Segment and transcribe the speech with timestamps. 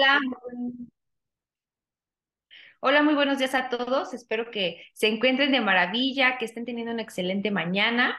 [0.00, 0.18] Hola,
[2.80, 4.14] hola, muy buenos días a todos.
[4.14, 8.18] Espero que se encuentren de maravilla, que estén teniendo una excelente mañana.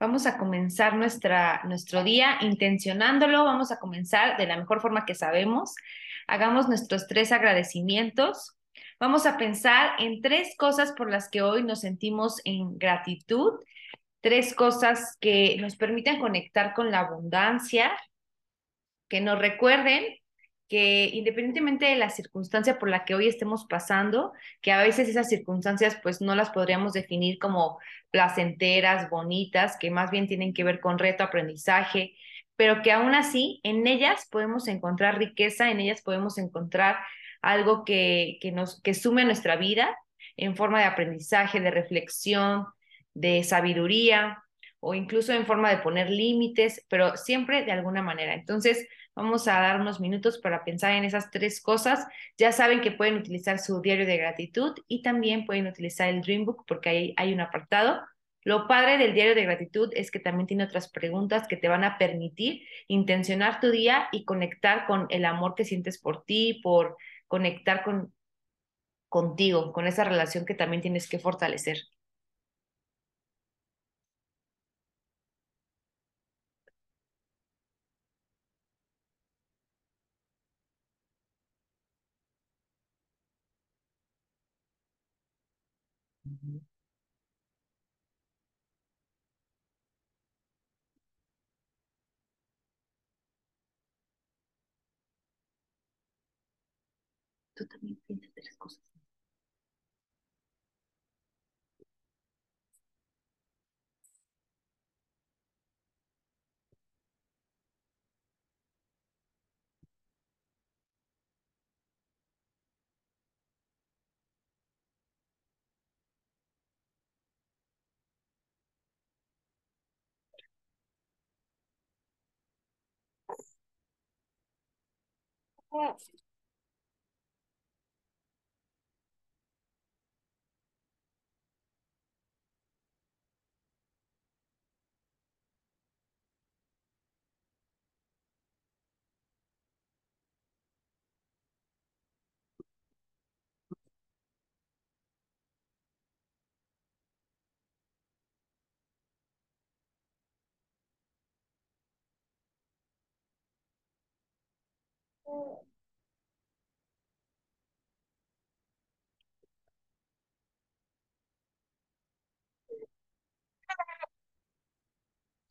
[0.00, 3.44] Vamos a comenzar nuestra, nuestro día intencionándolo.
[3.44, 5.74] Vamos a comenzar de la mejor forma que sabemos.
[6.28, 8.56] Hagamos nuestros tres agradecimientos.
[8.98, 13.60] Vamos a pensar en tres cosas por las que hoy nos sentimos en gratitud,
[14.22, 17.92] tres cosas que nos permiten conectar con la abundancia,
[19.10, 20.02] que nos recuerden
[20.68, 25.28] que independientemente de la circunstancia por la que hoy estemos pasando, que a veces esas
[25.28, 27.78] circunstancias pues no las podríamos definir como
[28.10, 32.14] placenteras, bonitas, que más bien tienen que ver con reto, aprendizaje,
[32.56, 36.96] pero que aún así en ellas podemos encontrar riqueza, en ellas podemos encontrar
[37.42, 39.96] algo que, que nos que sume a nuestra vida
[40.36, 42.66] en forma de aprendizaje, de reflexión,
[43.14, 44.42] de sabiduría
[44.80, 48.34] o incluso en forma de poner límites, pero siempre de alguna manera.
[48.34, 48.86] Entonces,
[49.16, 52.06] Vamos a dar unos minutos para pensar en esas tres cosas.
[52.36, 56.66] Ya saben que pueden utilizar su diario de gratitud y también pueden utilizar el Dreambook
[56.66, 58.02] porque ahí hay un apartado.
[58.44, 61.82] Lo padre del diario de gratitud es que también tiene otras preguntas que te van
[61.82, 66.98] a permitir intencionar tu día y conectar con el amor que sientes por ti, por
[67.26, 68.12] conectar con
[69.08, 71.78] contigo, con esa relación que también tienes que fortalecer.
[97.68, 98.80] También piensas de las cosas.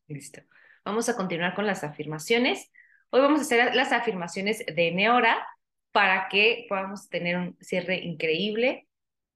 [0.08, 0.42] Listo.
[0.84, 2.72] Vamos a continuar con las afirmaciones.
[3.10, 5.46] Hoy vamos a hacer las afirmaciones de Neora
[5.92, 8.88] para que podamos tener un cierre increíble.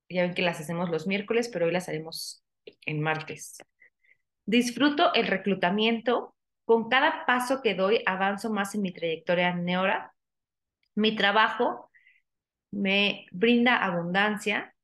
[0.09, 2.43] Ya ven que las hacemos los miércoles, pero hoy las haremos
[2.85, 3.57] en martes.
[4.45, 6.35] Disfruto el reclutamiento.
[6.65, 10.13] Con cada paso que doy, avanzo más en mi trayectoria Neora.
[10.99, 11.89] Mi trabajo
[12.71, 14.75] me brinda abundancia.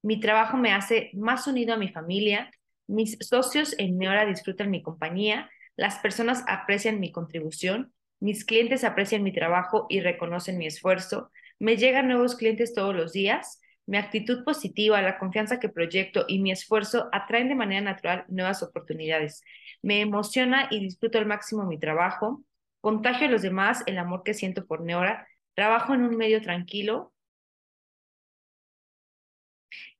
[0.00, 2.52] Mi trabajo me hace más unido a mi familia.
[2.86, 8.84] Mis socios en mi hora disfrutan mi compañía, las personas aprecian mi contribución, mis clientes
[8.84, 13.96] aprecian mi trabajo y reconocen mi esfuerzo, me llegan nuevos clientes todos los días, mi
[13.96, 19.42] actitud positiva, la confianza que proyecto y mi esfuerzo atraen de manera natural nuevas oportunidades.
[19.82, 22.44] Me emociona y disfruto al máximo mi trabajo,
[22.80, 27.12] contagio a los demás el amor que siento por Neora, trabajo en un medio tranquilo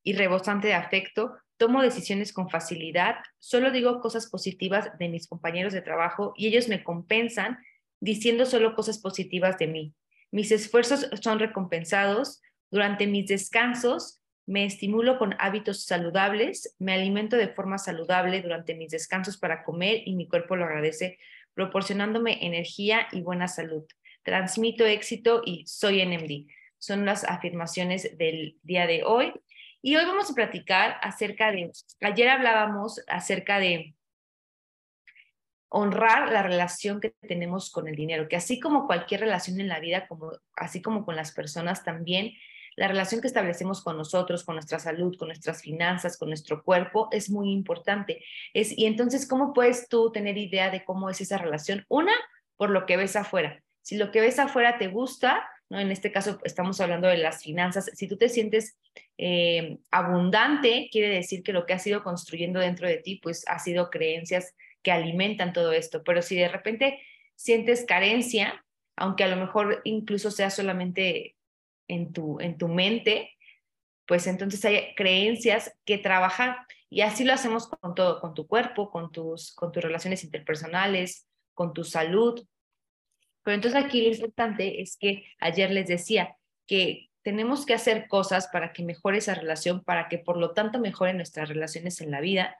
[0.02, 5.72] y rebosante de afecto, tomo decisiones con facilidad, solo digo cosas positivas de mis compañeros
[5.72, 7.58] de trabajo y ellos me compensan
[8.00, 9.94] diciendo solo cosas positivas de mí.
[10.30, 12.40] Mis esfuerzos son recompensados.
[12.70, 18.90] Durante mis descansos me estimulo con hábitos saludables, me alimento de forma saludable durante mis
[18.90, 21.18] descansos para comer y mi cuerpo lo agradece,
[21.54, 23.84] proporcionándome energía y buena salud.
[24.22, 26.50] Transmito éxito y soy NMD.
[26.78, 29.32] Son las afirmaciones del día de hoy.
[29.82, 31.70] Y hoy vamos a platicar acerca de,
[32.02, 33.94] ayer hablábamos acerca de
[35.70, 39.80] honrar la relación que tenemos con el dinero, que así como cualquier relación en la
[39.80, 42.32] vida, como, así como con las personas también,
[42.76, 47.08] la relación que establecemos con nosotros, con nuestra salud, con nuestras finanzas, con nuestro cuerpo,
[47.12, 48.24] es muy importante.
[48.54, 51.84] Es, y entonces, ¿cómo puedes tú tener idea de cómo es esa relación?
[51.88, 52.12] Una,
[52.56, 53.62] por lo que ves afuera.
[53.82, 55.78] Si lo que ves afuera te gusta, ¿no?
[55.78, 57.90] En este caso estamos hablando de las finanzas.
[57.94, 58.76] Si tú te sientes
[59.16, 63.58] eh, abundante, quiere decir que lo que has ido construyendo dentro de ti, pues ha
[63.58, 66.02] sido creencias que alimentan todo esto.
[66.02, 67.00] Pero si de repente
[67.36, 68.64] sientes carencia,
[68.96, 71.36] aunque a lo mejor incluso sea solamente
[71.90, 73.36] en tu, en tu mente,
[74.06, 76.58] pues entonces hay creencias que trabajar
[76.88, 81.26] y así lo hacemos con todo, con tu cuerpo, con tus, con tus relaciones interpersonales,
[81.54, 82.44] con tu salud.
[83.42, 88.48] Pero entonces aquí lo importante es que ayer les decía que tenemos que hacer cosas
[88.48, 92.20] para que mejore esa relación, para que por lo tanto mejoren nuestras relaciones en la
[92.20, 92.56] vida,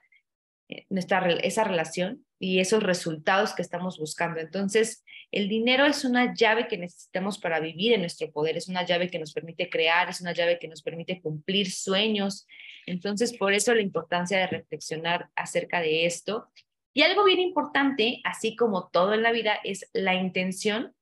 [0.89, 4.39] nuestra, esa relación y esos resultados que estamos buscando.
[4.39, 8.85] Entonces, el dinero es una llave que necesitamos para vivir en nuestro poder, es una
[8.85, 12.47] llave que nos permite crear, es una llave que nos permite cumplir sueños.
[12.85, 16.49] Entonces, por eso la importancia de reflexionar acerca de esto.
[16.93, 20.93] Y algo bien importante, así como todo en la vida, es la intención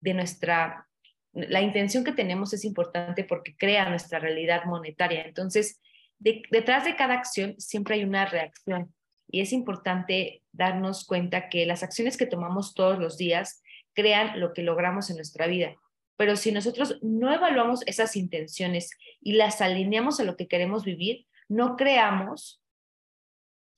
[0.00, 0.88] de nuestra,
[1.32, 5.22] la intención que tenemos es importante porque crea nuestra realidad monetaria.
[5.22, 5.80] Entonces,
[6.22, 8.94] detrás de cada acción siempre hay una reacción
[9.30, 13.62] y es importante darnos cuenta que las acciones que tomamos todos los días
[13.94, 15.74] crean lo que logramos en nuestra vida.
[16.16, 18.90] Pero si nosotros no evaluamos esas intenciones
[19.20, 22.62] y las alineamos a lo que queremos vivir, no creamos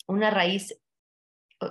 [0.06, 0.78] una raíz,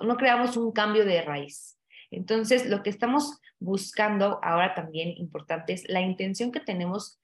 [0.02, 1.78] no creamos un cambio de raíz.
[2.10, 7.20] Entonces, lo que estamos buscando ahora también importante es la intención que tenemos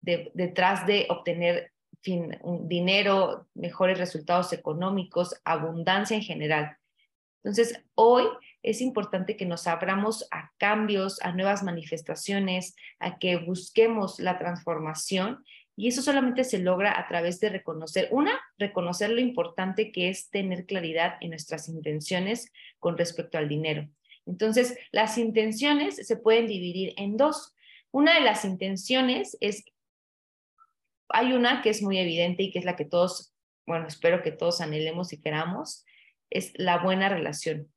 [0.00, 1.71] detrás de obtener
[2.02, 6.76] fin, dinero, mejores resultados económicos, abundancia en general.
[7.42, 8.24] Entonces, hoy
[8.62, 15.44] es importante que nos abramos a cambios, a nuevas manifestaciones, a que busquemos la transformación
[15.74, 20.28] y eso solamente se logra a través de reconocer, una, reconocer lo importante que es
[20.30, 23.88] tener claridad en nuestras intenciones con respecto al dinero.
[24.26, 27.54] Entonces, las intenciones se pueden dividir en dos.
[27.90, 29.64] Una de las intenciones es
[31.12, 33.34] hay una que es muy evidente y que es la que todos,
[33.66, 35.84] bueno, espero que todos anhelemos y queramos,
[36.30, 37.72] es la buena relación.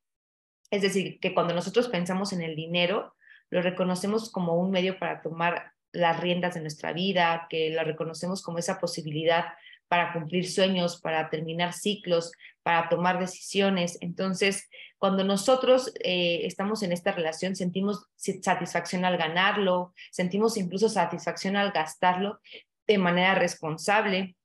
[0.71, 3.15] Es decir, que cuando nosotros pensamos en el dinero,
[3.49, 8.41] lo reconocemos como un medio para tomar las riendas de nuestra vida, que lo reconocemos
[8.41, 9.45] como esa posibilidad
[9.87, 12.31] para cumplir sueños, para terminar ciclos,
[12.63, 13.97] para tomar decisiones.
[14.01, 14.67] Entonces,
[14.97, 21.71] cuando nosotros eh, estamos en esta relación, sentimos satisfacción al ganarlo, sentimos incluso satisfacción al
[21.71, 22.39] gastarlo,
[22.87, 24.35] de manera responsable,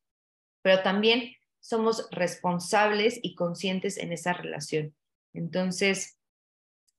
[0.62, 4.94] pero también somos responsables y conscientes en esa relación.
[5.32, 6.18] Entonces,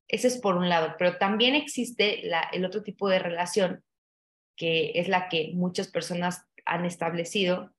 [0.08, 2.22] ese es por un lado, pero también existe
[2.52, 3.84] el otro tipo de relación,
[4.56, 7.74] que es la que muchas personas han establecido,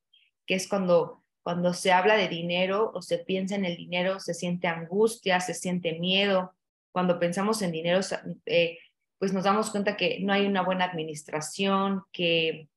[0.47, 4.35] que es cuando, cuando se habla de dinero o se piensa en el dinero, se
[4.35, 6.55] siente angustia, se siente miedo.
[6.91, 8.01] Cuando pensamos en dinero,
[8.47, 8.79] eh,
[9.19, 12.69] pues nos damos cuenta que no hay una buena administración, que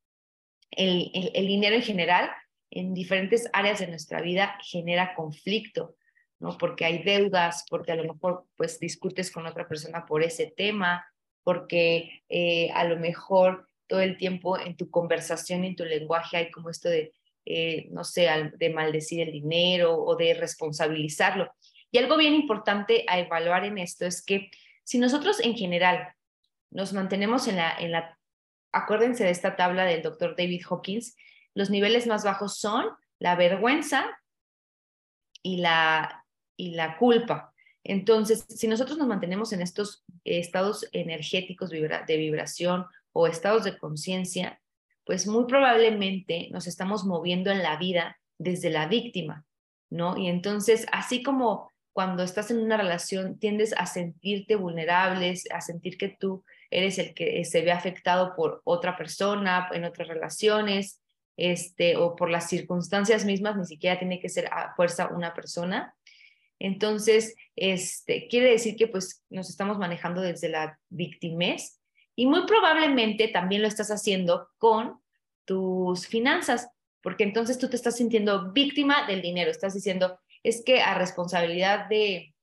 [0.70, 2.30] el, dinero en general
[2.70, 5.96] en diferentes áreas de nuestra vida genera conflicto,
[6.38, 6.58] ¿no?
[6.58, 11.06] Porque hay deudas, porque a lo mejor pues discutes con otra persona por ese tema,
[11.44, 16.50] porque eh, a lo mejor todo el tiempo en tu conversación, en tu lenguaje hay
[16.50, 17.12] como esto de,
[17.44, 21.50] eh, no sé, de maldecir el dinero o de responsabilizarlo.
[21.90, 24.50] Y algo bien importante a evaluar en esto es que
[24.84, 26.14] si nosotros en general
[26.70, 28.18] nos mantenemos en la, en la
[28.76, 31.16] acuérdense de esta tabla del doctor David Hawkins,
[31.54, 32.86] los niveles más bajos son
[33.18, 34.06] la vergüenza
[35.42, 36.24] y la,
[36.56, 37.54] y la culpa.
[37.84, 44.60] Entonces, si nosotros nos mantenemos en estos estados energéticos de vibración o estados de conciencia,
[45.04, 49.46] pues muy probablemente nos estamos moviendo en la vida desde la víctima,
[49.88, 50.18] ¿no?
[50.18, 55.96] Y entonces, así como cuando estás en una relación tiendes a sentirte vulnerables, a sentir
[55.96, 61.00] que tú eres el que se ve afectado por otra persona, en otras relaciones,
[61.36, 65.94] este, o por las circunstancias mismas, ni siquiera tiene que ser a fuerza una persona.
[66.58, 71.80] Entonces, este, quiere decir que pues nos estamos manejando desde la victimez
[72.14, 75.00] y muy probablemente también lo estás haciendo con
[75.44, 76.68] tus finanzas,
[77.02, 81.88] porque entonces tú te estás sintiendo víctima del dinero, estás diciendo, es que a responsabilidad
[81.88, 82.34] de,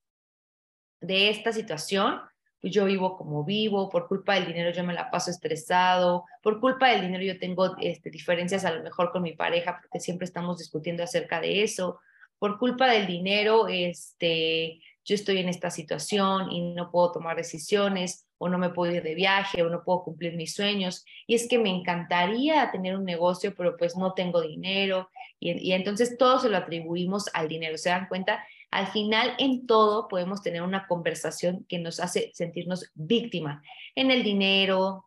[1.01, 2.22] de esta situación,
[2.70, 6.89] yo vivo como vivo, por culpa del dinero yo me la paso estresado, por culpa
[6.89, 10.58] del dinero yo tengo este, diferencias a lo mejor con mi pareja porque siempre estamos
[10.58, 12.00] discutiendo acerca de eso,
[12.39, 18.27] por culpa del dinero este, yo estoy en esta situación y no puedo tomar decisiones
[18.38, 21.48] o no me puedo ir de viaje o no puedo cumplir mis sueños y es
[21.50, 26.39] que me encantaría tener un negocio pero pues no tengo dinero y, y entonces todo
[26.39, 28.46] se lo atribuimos al dinero, ¿se dan cuenta?
[28.74, 33.62] Al final, en todo podemos tener una conversación que nos hace sentirnos víctima,
[33.96, 35.06] en el dinero,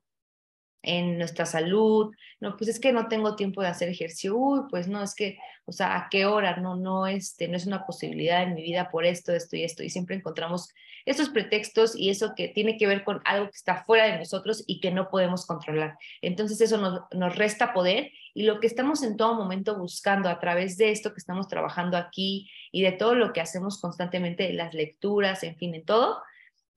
[0.82, 4.86] en nuestra salud, no, pues es que no tengo tiempo de hacer ejercicio, uy, pues
[4.86, 6.56] no, es que, o sea, ¿a qué hora?
[6.58, 9.82] No, no, este, no es una posibilidad en mi vida por esto, esto y esto,
[9.82, 10.72] y siempre encontramos
[11.04, 14.62] estos pretextos y eso que tiene que ver con algo que está fuera de nosotros
[14.66, 15.98] y que no podemos controlar.
[16.22, 20.76] Entonces eso nos resta poder y lo que estamos en todo momento buscando a través
[20.76, 25.42] de esto que estamos trabajando aquí y de todo lo que hacemos constantemente, las lecturas,
[25.42, 26.22] en fin, en todo,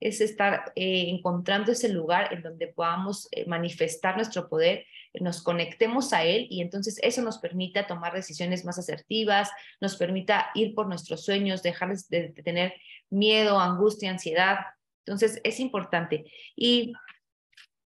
[0.00, 4.86] es estar eh, encontrando ese lugar en donde podamos eh, manifestar nuestro poder,
[5.20, 9.50] nos conectemos a él y entonces eso nos permita tomar decisiones más asertivas,
[9.82, 12.72] nos permita ir por nuestros sueños, dejar de, tener
[13.10, 14.60] miedo, angustia, ansiedad.
[15.04, 16.24] Entonces es importante.
[16.56, 16.94] Y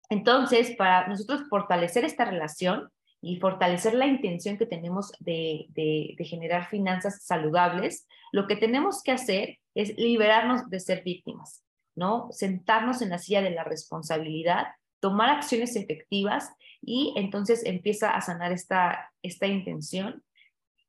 [0.09, 6.69] entonces, para nosotros fortalecer esta relación y fortalecer la intención que tenemos de, de, generar
[6.69, 11.63] finanzas saludables, lo que tenemos que hacer es liberarnos de ser víctimas.
[11.95, 12.29] ¿no?
[12.31, 14.67] Sentarnos en la silla de la responsabilidad,
[14.99, 16.49] tomar acciones efectivas
[16.81, 20.23] y entonces empieza a sanar esta, esta intención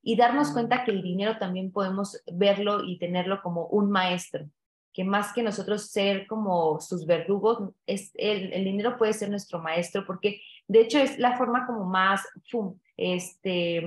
[0.02, 4.48] y darnos cuenta que el dinero también podemos verlo y tenerlo como un maestro,
[4.92, 9.60] que más que nosotros ser como sus verdugos, es el, el dinero puede ser nuestro
[9.60, 10.40] maestro porque
[10.72, 12.26] de hecho es la forma como más,
[12.96, 13.82] este,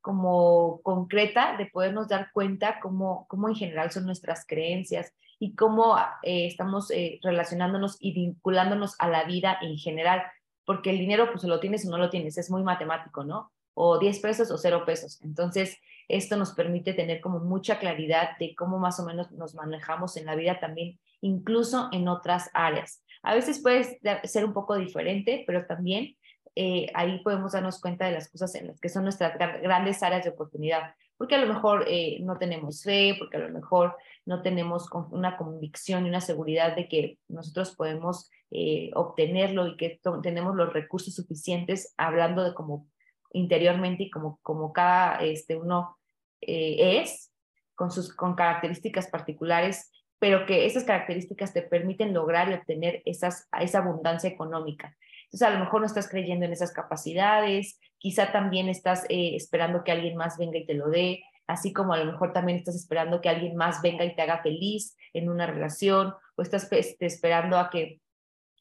[0.00, 5.96] como concreta de podernos dar cuenta cómo, cómo en general son nuestras creencias, y cómo
[6.22, 10.22] eh, estamos eh, relacionándonos y vinculándonos a la vida en general,
[10.64, 13.52] porque el dinero pues lo tienes o no lo tienes, es muy matemático, ¿no?
[13.74, 15.20] O 10 pesos o 0 pesos.
[15.22, 15.76] Entonces,
[16.08, 20.24] esto nos permite tener como mucha claridad de cómo más o menos nos manejamos en
[20.24, 23.02] la vida también, incluso en otras áreas.
[23.26, 26.16] A veces puede ser un poco diferente, pero también
[26.54, 30.24] eh, ahí podemos darnos cuenta de las cosas en las que son nuestras grandes áreas
[30.24, 34.42] de oportunidad porque a lo mejor eh, no tenemos fe, porque a lo mejor no
[34.42, 40.54] tenemos una convicción y una seguridad de que nosotros podemos eh, obtenerlo y que tenemos
[40.54, 42.88] los recursos suficientes, hablando de como
[43.32, 45.96] interiormente y como, como cada este, uno
[46.40, 47.32] eh, es,
[47.74, 53.48] con sus con características particulares, pero que esas características te permiten lograr y obtener esas,
[53.60, 54.96] esa abundancia económica.
[55.24, 59.84] Entonces, a lo mejor no estás creyendo en esas capacidades, quizá también estás eh, esperando
[59.84, 62.76] que alguien más venga y te lo dé, así como a lo mejor también estás
[62.76, 67.06] esperando que alguien más venga y te haga feliz en una relación, o estás este,
[67.06, 68.00] esperando a que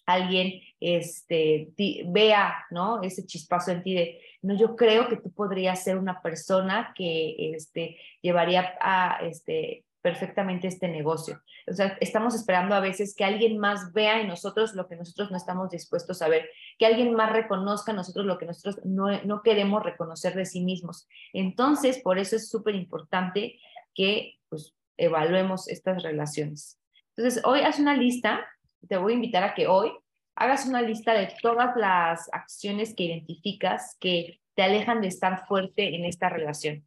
[0.05, 1.69] alguien este,
[2.07, 3.01] vea, ¿no?
[3.01, 7.35] Ese chispazo en ti de, no, yo creo que tú podrías ser una persona que
[7.55, 11.41] este, llevaría a, este, perfectamente este negocio.
[11.65, 15.31] O sea, estamos esperando a veces que alguien más vea en nosotros lo que nosotros
[15.31, 16.47] no estamos dispuestos a ver,
[16.77, 20.63] que alguien más reconozca en nosotros lo que nosotros no, no queremos reconocer de sí
[20.63, 21.07] mismos.
[21.33, 23.57] Entonces, por eso es súper importante
[23.95, 26.79] que pues, evaluemos estas relaciones.
[27.17, 28.45] Entonces, hoy haz una lista,
[28.87, 29.91] te voy a invitar a que hoy
[30.35, 35.95] hagas una lista de todas las acciones que identificas que te alejan de estar fuerte
[35.95, 36.85] en esta relación.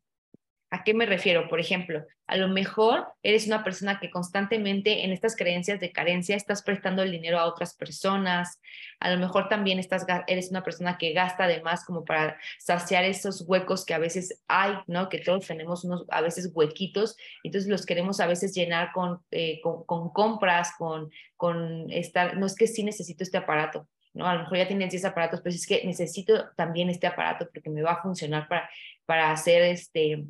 [0.71, 1.49] ¿A qué me refiero?
[1.49, 6.37] Por ejemplo, a lo mejor eres una persona que constantemente en estas creencias de carencia
[6.37, 8.61] estás prestando el dinero a otras personas.
[9.01, 13.45] A lo mejor también estás, eres una persona que gasta además como para saciar esos
[13.49, 15.09] huecos que a veces hay, ¿no?
[15.09, 19.63] Que todos tenemos unos a veces huequitos, entonces los queremos a veces llenar con, eh,
[19.63, 24.27] con, con, compras, con, con estar, no es que sí necesito este aparato, ¿no?
[24.27, 27.71] A lo mejor ya tienes 10 aparatos, pero es que necesito también este aparato porque
[27.71, 28.69] me va a funcionar para,
[29.07, 30.27] para hacer este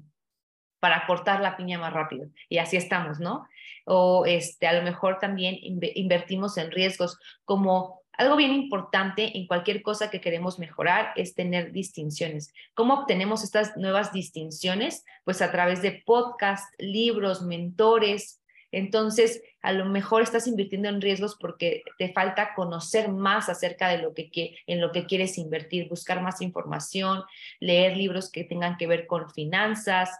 [0.80, 2.28] para cortar la piña más rápido.
[2.48, 3.46] Y así estamos, ¿no?
[3.84, 9.80] O este, a lo mejor también invertimos en riesgos como algo bien importante en cualquier
[9.80, 12.52] cosa que queremos mejorar es tener distinciones.
[12.74, 15.04] ¿Cómo obtenemos estas nuevas distinciones?
[15.24, 18.42] Pues a través de podcasts, libros, mentores.
[18.72, 23.98] Entonces, a lo mejor estás invirtiendo en riesgos porque te falta conocer más acerca de
[23.98, 27.22] lo que en lo que quieres invertir, buscar más información,
[27.60, 30.10] leer libros que tengan que ver con finanzas,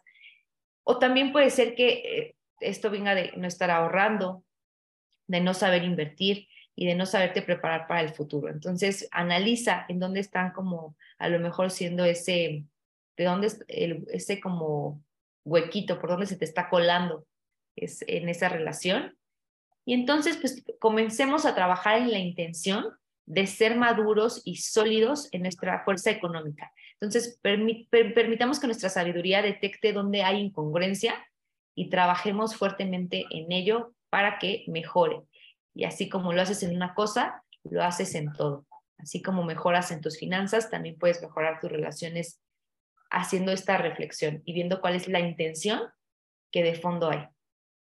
[0.91, 4.43] o también puede ser que eh, esto venga de no estar ahorrando,
[5.27, 8.49] de no saber invertir y de no saberte preparar para el futuro.
[8.49, 12.65] Entonces, analiza en dónde están como a lo mejor siendo ese,
[13.19, 15.05] de dónde el, ese como
[15.45, 17.27] huequito, por dónde se te está colando
[17.77, 19.15] es, en esa relación.
[19.85, 22.87] Y entonces, pues comencemos a trabajar en la intención
[23.27, 26.73] de ser maduros y sólidos en nuestra fuerza económica.
[27.01, 31.15] Entonces, permitamos que nuestra sabiduría detecte dónde hay incongruencia
[31.75, 35.23] y trabajemos fuertemente en ello para que mejore.
[35.75, 38.67] Y así como lo haces en una cosa, lo haces en todo.
[38.99, 42.43] Así como mejoras en tus finanzas, también puedes mejorar tus relaciones
[43.11, 45.81] haciendo esta reflexión y viendo cuál es la intención
[46.51, 47.29] que de fondo hay.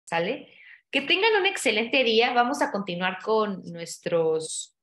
[0.05, 0.51] ¿Sale?
[0.89, 2.33] Que tengan un excelente día.
[2.33, 4.75] Vamos a continuar con nuestros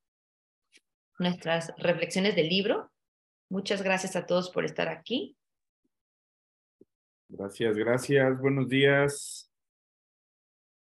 [1.18, 2.91] nuestras reflexiones del libro.
[3.52, 5.37] Muchas gracias a todos por estar aquí.
[7.28, 8.40] Gracias, gracias.
[8.40, 9.52] Buenos días.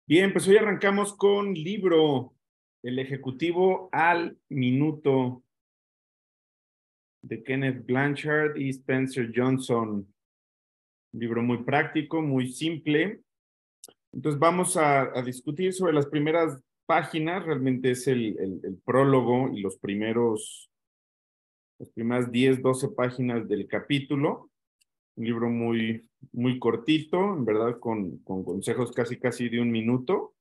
[0.08, 2.34] Bien, pues hoy arrancamos con libro
[2.82, 5.44] El Ejecutivo al Minuto
[7.22, 10.12] de Kenneth Blanchard y Spencer Johnson.
[11.12, 13.20] Un libro muy práctico, muy simple.
[14.12, 19.78] Entonces vamos a, discutir sobre las primeras páginas, realmente es el, el, prólogo y los
[19.78, 20.68] primeros,
[21.78, 24.50] las primeras 10, 12 páginas del capítulo.
[25.16, 30.34] Un libro muy, muy cortito, en verdad, con, con consejos casi, casi de un minuto.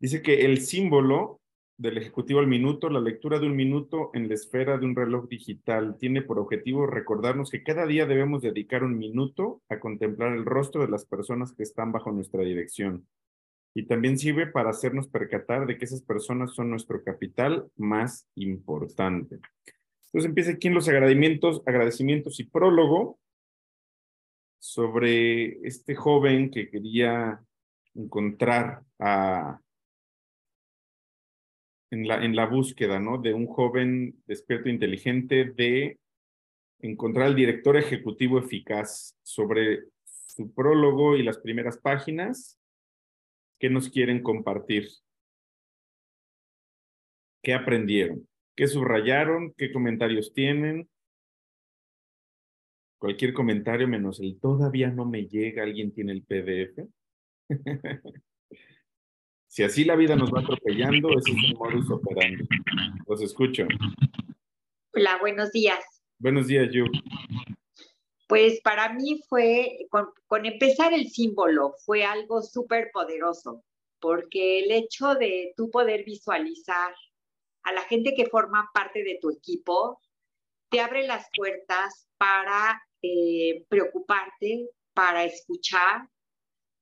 [0.00, 1.40] Dice que el símbolo
[1.78, 5.28] del Ejecutivo al Minuto, la lectura de un minuto en la esfera de un reloj
[5.28, 10.44] digital tiene por objetivo recordarnos que cada día debemos dedicar un minuto a contemplar el
[10.44, 13.06] rostro de las personas que están bajo nuestra dirección.
[13.74, 19.40] Y también sirve para hacernos percatar de que esas personas son nuestro capital más importante.
[20.12, 23.18] Entonces empieza aquí en los agradecimientos, agradecimientos y prólogo
[24.58, 27.42] sobre este joven que quería
[27.94, 28.82] encontrar
[31.90, 33.16] en la, en la búsqueda, ¿no?
[33.16, 35.98] De un joven despierto inteligente de
[36.80, 42.58] encontrar al director ejecutivo eficaz sobre su prólogo y las primeras páginas
[43.58, 44.88] que nos quieren compartir.
[47.42, 48.28] ¿Qué aprendieron?
[48.54, 49.54] ¿Qué subrayaron?
[49.56, 50.88] ¿Qué comentarios tienen?
[52.98, 56.88] Cualquier comentario menos el todavía no me llega, alguien tiene el PDF.
[59.52, 62.42] Si así la vida nos va atropellando, ese es un modus operandi.
[63.06, 63.66] Los escucho.
[64.94, 65.78] Hola, buenos días.
[66.18, 66.86] Buenos días, Yu.
[68.28, 73.62] Pues para mí fue, con, empezar el símbolo, fue algo súper poderoso,
[74.00, 76.94] porque el hecho de tú poder visualizar
[77.64, 80.00] a la gente que forma parte de tu equipo,
[80.70, 86.08] te abre las puertas para eh, preocuparte, para escuchar,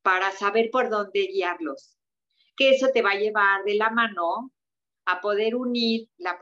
[0.02, 1.96] para saber por dónde guiarlos
[2.61, 4.52] que eso te va a llevar de la mano
[5.07, 6.38] a poder unir la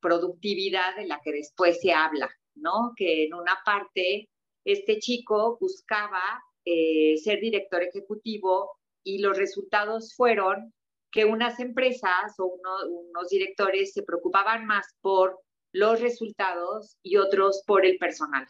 [0.00, 2.94] productividad de la que después se habla, ¿no?
[2.96, 4.30] Que en una parte
[4.64, 6.22] este chico buscaba
[6.64, 10.72] eh, ser director ejecutivo y los resultados fueron
[11.10, 15.40] que unas empresas o unos directores se preocupaban más por
[15.72, 18.46] los resultados y otros por el personal.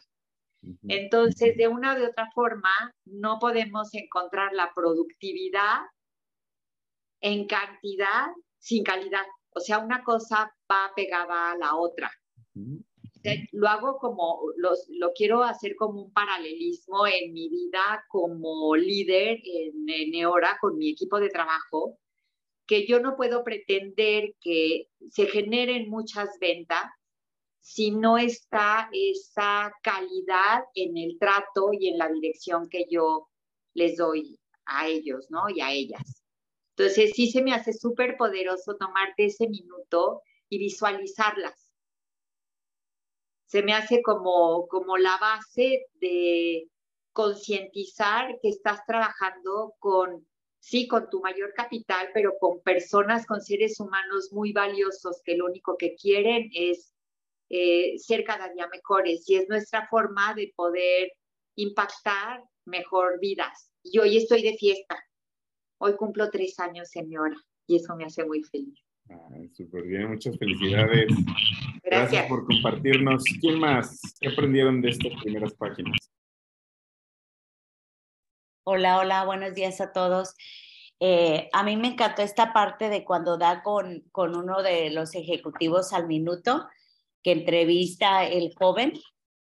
[0.87, 5.79] Entonces, de una u otra forma, no podemos encontrar la productividad
[7.21, 9.25] en cantidad sin calidad.
[9.51, 12.11] O sea, una cosa va pegada a la otra.
[13.51, 19.89] Lo hago como, lo quiero hacer como un paralelismo en mi vida como líder en,
[19.89, 21.97] en Neora con mi equipo de trabajo,
[22.69, 26.83] que yo no puedo pretender que se generen muchas ventas
[27.59, 33.27] si no está esa calidad en el trato y en la dirección que yo
[33.73, 35.49] les doy a ellos, ¿no?
[35.49, 36.23] Y a ellas.
[36.77, 41.71] Entonces sí se me hace súper poderoso tomarte ese minuto y visualizarlas.
[43.47, 46.69] Se me hace como, como la base de
[47.13, 50.28] concientizar que estás trabajando con,
[50.59, 55.45] sí, con tu mayor capital, pero con personas, con seres humanos muy valiosos que lo
[55.45, 56.93] único que quieren es
[57.49, 61.11] eh, ser cada día mejores y es nuestra forma de poder
[61.55, 63.71] impactar mejor vidas.
[63.83, 64.97] Y hoy estoy de fiesta,
[65.81, 68.77] Hoy cumplo tres años, señora, y eso me hace muy feliz.
[69.53, 71.07] Súper bien, muchas felicidades.
[71.81, 72.27] Gracias.
[72.27, 73.23] por compartirnos.
[73.39, 74.01] ¿Quién más?
[74.19, 75.97] ¿Qué aprendieron de estas primeras páginas?
[78.63, 80.35] Hola, hola, buenos días a todos.
[80.99, 85.15] Eh, a mí me encantó esta parte de cuando da con, con uno de los
[85.15, 86.67] ejecutivos al minuto,
[87.23, 88.93] que entrevista el joven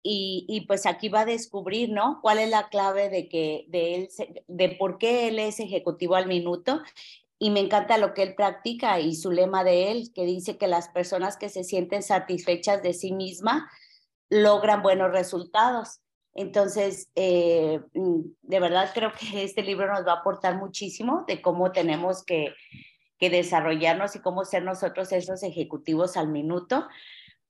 [0.05, 2.21] y, pues aquí va a descubrir, ¿no?
[2.23, 4.09] ¿Cuál es la clave de que de él,
[4.49, 6.81] de por qué él es ejecutivo al minuto?
[7.39, 10.69] Y me encanta lo que él practica y su lema de él, que dice que
[10.69, 13.71] las personas que se sienten satisfechas de sí misma
[14.31, 16.01] logran buenos resultados.
[16.35, 21.43] Entonces, eh, mm, de verdad creo que este libro nos va a aportar muchísimo de
[21.43, 22.55] cómo tenemos que,
[23.19, 26.87] que desarrollarnos y cómo ser nosotros esos ejecutivos al minuto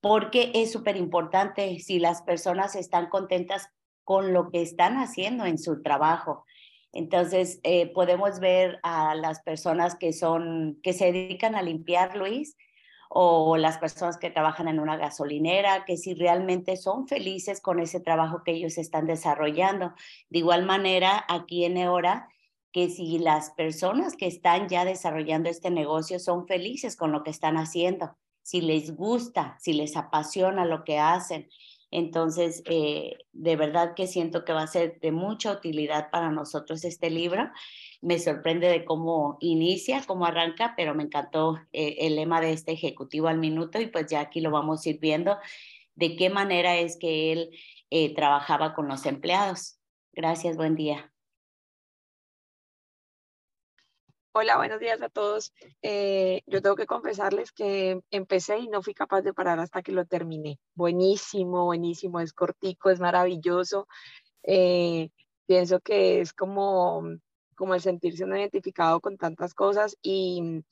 [0.03, 3.69] porque es súper importante si las personas están contentas
[4.05, 6.45] con lo que están haciendo en su trabajo.
[6.93, 12.57] Entonces, eh, podemos ver a las personas que son, que se dedican a limpiar, Luis,
[13.15, 18.01] o las personas que trabajan en una gasolinera, que si realmente son felices con ese
[18.01, 19.93] trabajo que ellos están desarrollando.
[20.31, 22.29] De igual manera, aquí en Eora,
[22.73, 27.31] que si las personas que están ya desarrollando este negocio son felices con lo que
[27.31, 28.17] están haciendo.
[28.45, 31.49] si les gusta, si les apasiona lo que hacen.
[31.93, 36.85] Entonces, eh, de verdad que siento que va a ser de mucha utilidad para nosotros
[36.85, 37.51] este libro.
[38.03, 42.73] Me sorprende de cómo inicia, cómo arranca, pero me encantó eh, el lema de este
[42.73, 45.39] ejecutivo al minuto y pues ya aquí lo vamos a ir viendo
[45.95, 47.51] de qué manera es que él
[47.91, 49.79] eh, trabajaba con los empleados.
[50.13, 51.13] Gracias, buen día.
[54.35, 55.53] Hola, buenos días a todos.
[55.83, 59.93] Eh, yo tengo que confesarles que empecé y no fui capaz de parar hasta que
[59.93, 60.59] lo terminé.
[60.75, 63.87] Buenísimo, buenísimo, es cortico, es maravilloso.
[64.43, 65.11] Eh,
[65.45, 67.03] pienso que es como,
[67.63, 70.65] como el sentirse uno identificado con tantas cosas y,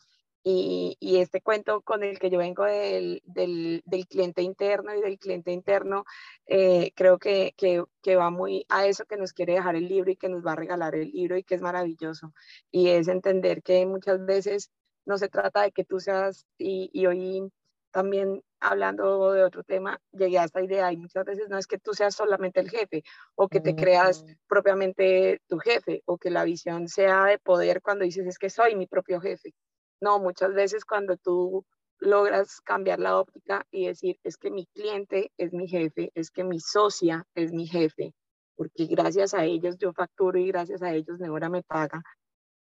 [0.43, 5.53] y, este cuento con el que yo vengo del, del, cliente interno y del cliente
[5.53, 6.05] interno,
[6.47, 10.17] eh, creo que, que, va muy a eso que nos quiere dejar el libro y
[10.17, 12.35] que nos va a regalar el libro y que es maravilloso.
[12.73, 14.73] Y es entender que muchas veces
[15.07, 17.53] no se trata de que tú seas, y, y hoy
[17.91, 21.79] también hablando de otro tema, llegué a esta idea y muchas veces no es que
[21.79, 23.03] tú seas solamente el jefe
[23.35, 28.05] o que te creas propiamente tu jefe o que la visión sea de poder cuando
[28.05, 29.55] dices es que soy mi propio jefe.
[30.01, 31.65] No, muchas veces cuando tú
[31.99, 36.45] logras cambiar la óptica y decir, es que mi cliente es mi jefe, es que
[36.45, 38.15] mi socia es mi jefe,
[38.57, 42.03] porque gracias a ellos yo facturo y gracias a ellos Neura me paga.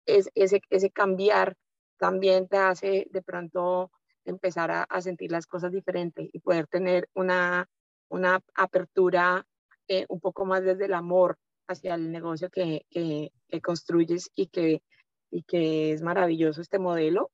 [0.07, 1.55] Es, ese, ese cambiar
[1.99, 3.91] también te hace de pronto
[4.29, 7.69] empezar a, sentir las cosas diferentes y poder tener una,
[8.09, 9.47] una apertura
[9.89, 14.47] eh, un poco más desde el amor hacia el negocio que, que, que construyes y
[14.49, 14.83] que
[15.31, 17.31] y que es maravilloso este modelo,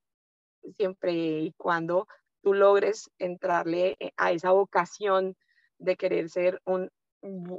[0.75, 2.07] siempre y cuando
[2.43, 5.37] tú logres entrarle eh, a esa vocación
[5.79, 6.91] de querer ser un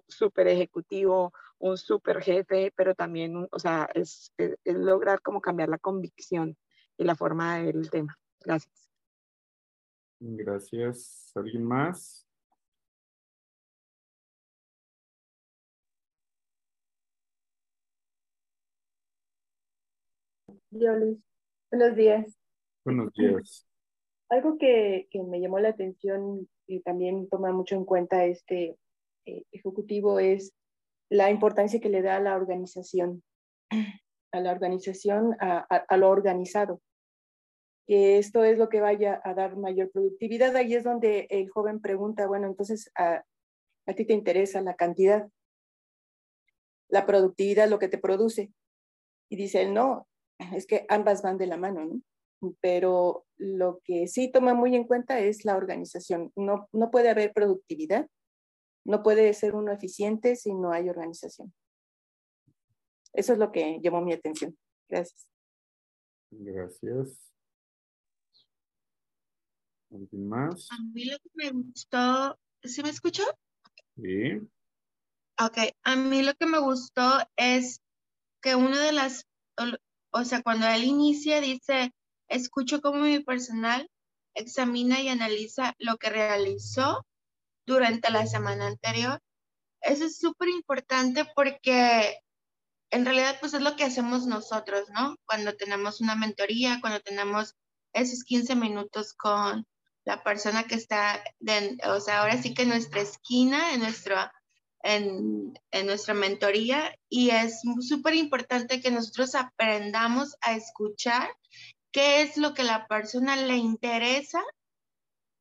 [0.07, 5.79] super ejecutivo, un super jefe, pero también, o sea, es, es, lograr como cambiar la
[5.79, 6.55] convicción
[6.97, 8.15] y la forma de ver el tema.
[8.41, 8.84] Gracias.
[10.27, 11.31] Gracias.
[11.35, 12.25] ¿Alguien más?
[20.71, 21.17] Luis.
[21.71, 22.37] Buenos días.
[22.83, 23.67] Buenos días.
[24.29, 28.75] Algo que, que, me llamó la atención y también toma mucho en cuenta este
[29.27, 30.53] eh, ejecutivo es
[31.09, 33.23] la importancia que le da a la organización,
[34.31, 36.81] a la organización, a, a, lo organizado.
[37.87, 40.55] Que esto es lo que vaya a dar mayor productividad.
[40.55, 43.23] Ahí es donde el joven pregunta, bueno, entonces a,
[43.85, 45.29] a ti te interesa la cantidad,
[46.89, 48.51] la productividad, lo que te produce.
[49.29, 50.07] Y dice él, no,
[50.53, 52.01] es que ambas van de la mano, ¿no?
[52.61, 56.31] Pero lo que sí toma muy en cuenta es la organización.
[56.35, 58.07] No, no puede haber productividad,
[58.85, 61.53] no puede ser uno eficiente si no hay organización.
[63.13, 64.57] Eso es lo que llamó mi atención.
[64.89, 65.27] Gracias.
[66.31, 67.34] Gracias.
[69.95, 70.67] ¿Alguien más?
[70.71, 73.23] A mí lo que me gustó, ¿sí me escuchó?
[73.95, 74.41] Sí.
[75.39, 77.81] Ok, a mí lo que me gustó es
[78.41, 79.25] que una de las,
[80.11, 81.93] o sea, cuando él inicia, dice,
[82.27, 83.89] escucho cómo mi personal
[84.33, 87.05] examina y analiza lo que realizó
[87.65, 89.21] durante la semana anterior.
[89.81, 92.19] Eso es súper importante porque
[92.91, 95.15] en realidad pues es lo que hacemos nosotros, ¿no?
[95.25, 97.55] Cuando tenemos una mentoría, cuando tenemos
[97.93, 99.65] esos 15 minutos con
[100.05, 101.23] la persona que está,
[101.87, 104.15] o sea, ahora sí que en nuestra esquina, en nuestro
[104.85, 105.53] en,
[105.85, 111.27] nuestra mentoría y es súper importante que nosotros aprendamos a escuchar
[111.91, 114.43] qué es lo que la persona le interesa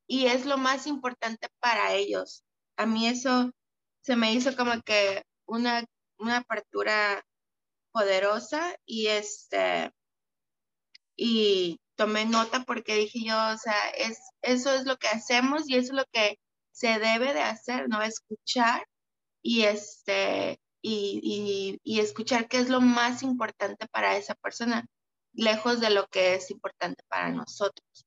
[0.07, 2.43] y es lo más importante para ellos.
[2.75, 3.51] A mí eso
[4.01, 5.85] se me hizo como que una,
[6.17, 7.23] una apertura
[7.91, 9.91] poderosa y este
[11.15, 15.75] y tomé nota porque dije yo, o sea, es, eso es lo que hacemos y
[15.75, 16.39] eso es lo que
[16.71, 18.01] se debe de hacer, ¿no?
[18.01, 18.85] Escuchar
[19.41, 24.85] y, este, y, y, escuchar qué es lo más importante para esa persona,
[25.33, 28.05] lejos de lo que es importante para nosotros.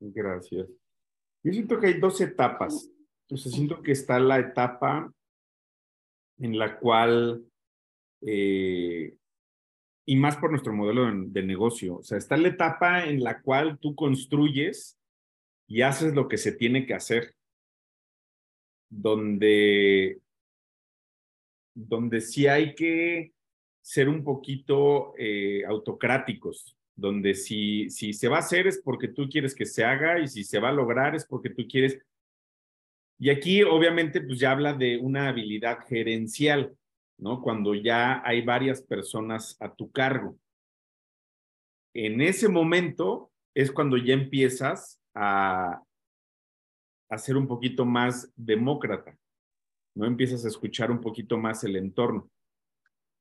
[0.00, 0.68] Gracias.
[1.42, 2.90] Yo siento que hay dos etapas.
[3.28, 5.12] Yo siento que está la etapa
[6.38, 7.44] en la cual
[8.22, 9.16] eh,
[10.06, 11.96] y más por nuestro modelo de, negocio.
[11.96, 14.96] O sea, está la etapa en la cual tú construyes
[15.66, 17.34] y haces lo que se tiene que hacer,
[18.88, 20.20] donde,
[21.74, 23.32] donde sí hay que
[23.82, 29.28] ser un poquito eh, autocráticos, donde si, si se va a hacer es porque tú
[29.28, 31.98] quieres que se haga y si se va a lograr es porque tú quieres.
[33.18, 36.76] Y aquí obviamente pues ya habla de una habilidad gerencial
[37.18, 37.40] ¿no?
[37.40, 40.38] Cuando ya hay varias personas a tu cargo.
[41.94, 45.82] En ese momento es cuando ya empiezas a,
[47.08, 49.16] a ser un poquito más demócrata,
[49.94, 50.06] ¿no?
[50.06, 52.30] Empiezas a escuchar un poquito más el entorno.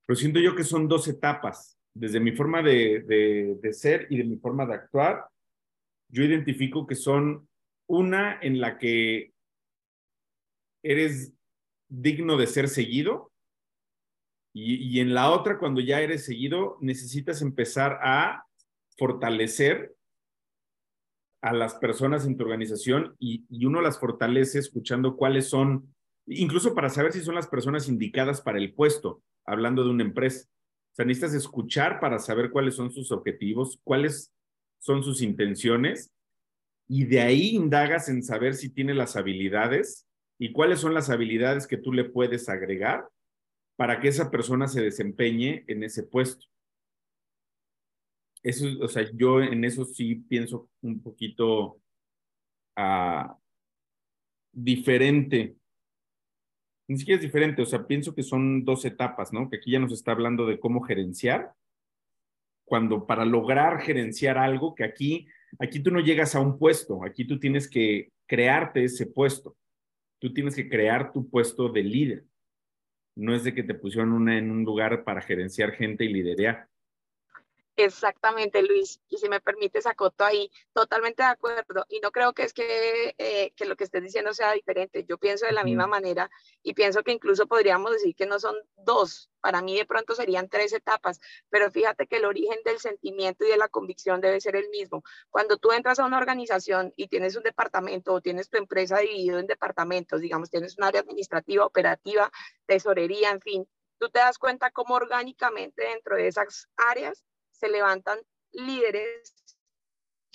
[0.05, 1.79] Pero siento yo que son dos etapas.
[1.93, 5.29] Desde mi forma de, de, de ser y de mi forma de actuar,
[6.11, 7.47] yo identifico que son
[7.87, 9.31] una en la que
[10.91, 11.33] eres
[11.87, 13.31] digno de ser seguido
[14.53, 18.45] y, y, en la otra, cuando ya eres seguido, necesitas empezar a
[18.97, 19.93] fortalecer
[21.41, 25.93] a las personas en tu organización y, y, uno las fortalece escuchando cuáles son,
[26.25, 30.47] incluso para saber si son las personas indicadas para el puesto, hablando de una empresa.
[30.47, 34.33] O sea, necesitas escuchar para saber cuáles son sus objetivos, cuáles
[34.79, 36.13] son sus intenciones
[36.87, 41.67] y de ahí indagas en saber si tiene las habilidades y cuáles son las habilidades
[41.67, 43.07] que tú le puedes agregar
[43.75, 46.45] para que esa persona se desempeñe en ese puesto.
[48.43, 51.79] Eso, o sea, yo en eso sí pienso un poquito
[52.77, 53.33] uh,
[54.51, 55.55] diferente.
[56.87, 59.49] Ni siquiera es diferente, o sea, pienso que son dos etapas, ¿no?
[59.49, 61.53] Que aquí ya nos está hablando de cómo gerenciar,
[62.63, 67.25] cuando para lograr gerenciar algo, que aquí, aquí tú no llegas a un puesto, aquí
[67.25, 69.55] tú tienes que crearte ese puesto,
[70.19, 72.25] tú tienes que crear tu puesto de líder.
[73.15, 76.67] No es de que te pusieron una, en un lugar para gerenciar gente y liderear.
[77.77, 79.01] Exactamente, Luis.
[79.09, 81.85] Y si me permites, acoto ahí, totalmente de acuerdo.
[81.89, 85.03] Y no creo que es que, eh, que lo que estés diciendo sea diferente.
[85.03, 86.29] Yo pienso de la misma manera
[86.63, 89.29] y pienso que incluso podríamos decir que no son dos.
[89.41, 93.49] Para mí de pronto serían tres etapas, pero fíjate que el origen del sentimiento y
[93.49, 95.03] de la convicción debe ser el mismo.
[95.29, 99.37] Cuando tú entras a una organización y tienes un departamento o tienes tu empresa dividido
[99.37, 102.31] en departamentos, digamos, tienes un área administrativa, operativa,
[102.65, 103.67] tesorería, en fin,
[103.99, 107.23] tú te das cuenta cómo orgánicamente dentro de esas áreas
[107.59, 108.19] se levantan
[108.51, 109.33] líderes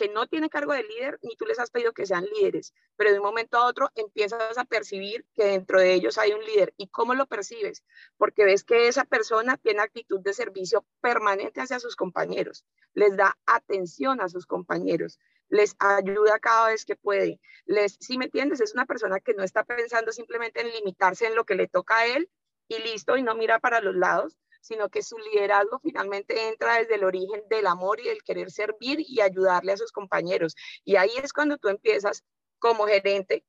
[0.00, 3.10] que no tienen cargo de líder, ni tú les has pedido que sean líderes, pero
[3.10, 6.72] de un momento a otro empiezas a percibir que dentro de ellos hay un líder.
[6.78, 7.84] ¿Y cómo lo percibes?
[8.16, 13.36] Porque ves que esa persona tiene actitud de servicio permanente hacia sus compañeros, les da
[13.44, 15.18] atención a sus compañeros,
[15.50, 17.38] les ayuda cada vez que puede.
[17.66, 21.34] Les, si me entiendes, es una persona que no está pensando simplemente en limitarse en
[21.34, 22.30] lo que le toca a él
[22.68, 26.96] y listo, y no mira para los lados, sino que su liderazgo finalmente entra desde
[26.96, 30.54] el origen del amor y del querer servir y ayudarle a sus compañeros.
[30.84, 32.24] Y ahí es cuando tú empiezas
[32.58, 33.44] como gerente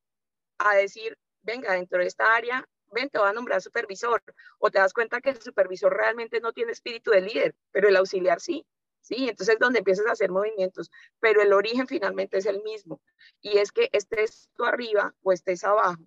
[0.58, 4.22] a decir, venga, dentro de esta área, ven, te va a nombrar supervisor,
[4.60, 7.96] o te das cuenta que el supervisor realmente no tiene espíritu de líder, pero el
[7.96, 8.66] auxiliar sí.
[9.04, 13.02] Sí, entonces es donde empiezas a hacer movimientos, pero el origen finalmente es el mismo.
[13.42, 16.04] Y es que estés tú arriba o estés abajo,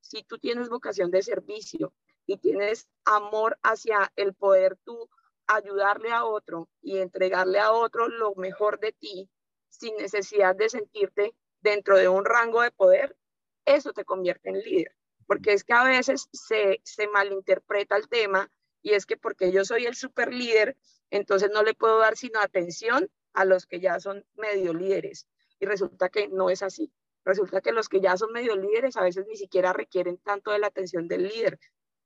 [0.00, 1.92] si tú tienes vocación de servicio,
[2.28, 5.08] y tienes amor hacia el poder tú
[5.46, 9.30] ayudarle a otro y entregarle a otro lo mejor de ti
[9.70, 13.16] sin necesidad de sentirte dentro de un rango de poder,
[13.64, 14.94] eso te convierte en líder.
[15.26, 18.50] Porque es que a veces se, se malinterpreta el tema
[18.82, 20.76] y es que porque yo soy el super líder,
[21.10, 25.26] entonces no le puedo dar sino atención a los que ya son medio líderes.
[25.60, 26.92] Y resulta que no es así.
[27.24, 30.58] Resulta que los que ya son medio líderes a veces ni siquiera requieren tanto de
[30.58, 31.58] la atención del líder,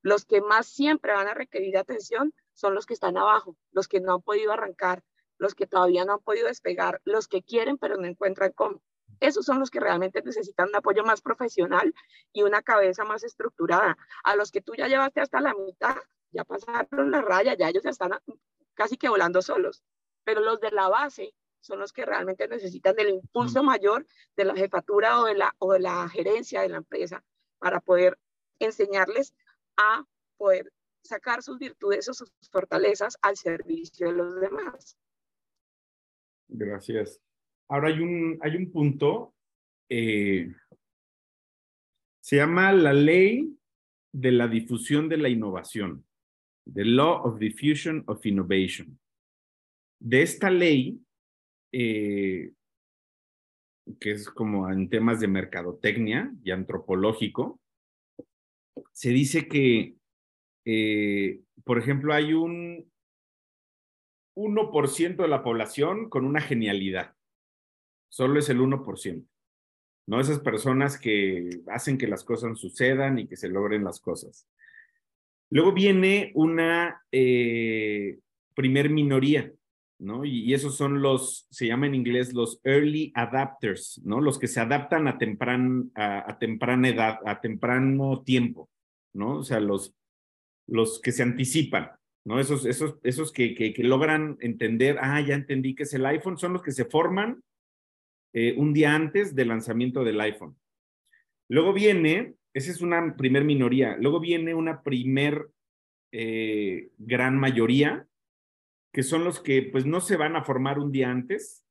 [0.02, 4.00] los que más siempre van a requerir atención son los que están abajo, los que
[4.00, 5.02] no han podido arrancar,
[5.38, 8.82] los que todavía no han podido despegar, los que quieren pero no encuentran cómo.
[9.20, 11.94] Esos son los que realmente necesitan un apoyo más profesional
[12.32, 13.96] y una cabeza más estructurada.
[14.24, 15.96] A los que tú ya llevaste hasta la mitad,
[16.32, 18.12] ya pasaron la raya, ya ellos ya están
[18.74, 19.84] casi que volando solos.
[20.24, 24.56] Pero los de la base son los que realmente necesitan del impulso mayor de la
[24.56, 27.22] jefatura o de la, o de la gerencia de la empresa
[27.58, 28.18] para poder
[28.58, 29.34] enseñarles
[29.76, 30.04] a
[30.36, 34.96] poder sacar sus virtudes o sus fortalezas al servicio de los demás.
[36.48, 37.20] Gracias.
[37.68, 39.34] Ahora hay un, hay un punto,
[39.88, 40.54] eh,
[42.20, 43.56] se llama la ley
[44.12, 46.04] de la difusión de la innovación,
[46.72, 48.98] the Law of Diffusion of Innovation.
[49.98, 51.00] De esta ley,
[51.72, 52.52] eh,
[53.98, 57.61] que es como en temas de mercadotecnia y antropológico,
[58.92, 59.96] se dice que,
[60.64, 62.90] eh, por ejemplo, hay un
[64.34, 67.14] 1% de la población con una genialidad.
[68.08, 69.26] Solo es el 1%.
[70.06, 74.48] No esas personas que hacen que las cosas sucedan y que se logren las cosas.
[75.50, 78.18] Luego viene una eh,
[78.54, 79.52] primer minoría,
[80.02, 80.24] ¿no?
[80.24, 84.20] Y, esos son los, se llama en inglés los early adapters, ¿no?
[84.20, 88.68] Los que se adaptan a, tempran, a temprana edad, a temprano tiempo.
[89.12, 89.38] ¿no?
[89.38, 89.94] O sea, los,
[90.66, 91.90] los que se anticipan,
[92.24, 92.40] ¿no?
[92.40, 96.52] Esos, esos, esos que, que, logran entender, ah, ya entendí que es el iPhone, son
[96.52, 97.42] los que se forman
[98.32, 100.56] eh, un día antes del lanzamiento del iPhone.
[101.48, 105.48] Luego viene, esa es una primer minoría, luego viene una primer
[106.12, 108.06] eh, gran mayoría,
[108.92, 111.64] que son los que pues no se van a formar un día antes,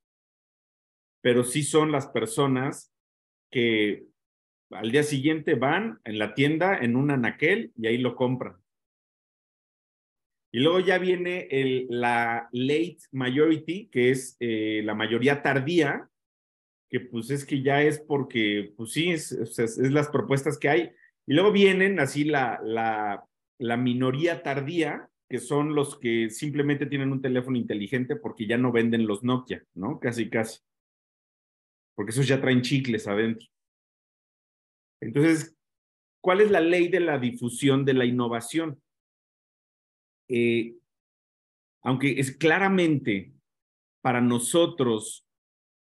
[1.22, 2.92] pero sí son las personas
[3.52, 4.06] que
[4.72, 8.58] al día siguiente van en la tienda en un anaquel y ahí lo compran.
[10.54, 11.48] Y luego ya viene
[11.90, 16.10] la late majority, que es eh, la mayoría tardía,
[16.90, 20.92] que pues es que ya es porque, pues sí, es, es, las propuestas que hay.
[21.26, 23.26] Y luego vienen así la, la,
[23.60, 28.74] la minoría tardía, que son los que simplemente tienen un teléfono inteligente porque ya no
[28.74, 29.98] venden los Nokia, ¿no?
[29.98, 30.60] Casi, casi.
[31.96, 33.48] Porque esos ya traen chicles adentro.
[35.00, 35.56] Entonces,
[36.20, 38.82] ¿cuál es la ley de la difusión de la innovación?
[40.28, 40.76] Eh,
[41.82, 43.32] aunque es claramente
[44.02, 45.26] para nosotros,